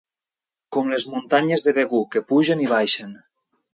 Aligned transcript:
Com 0.77 0.87
les 0.93 1.03
muntanyes 1.11 1.67
de 1.67 1.73
Begur, 1.79 2.03
que 2.17 2.23
pugen 2.33 2.65
i 2.65 2.71
baixen. 2.77 3.13